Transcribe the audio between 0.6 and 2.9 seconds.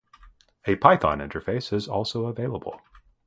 A Python interface is also available.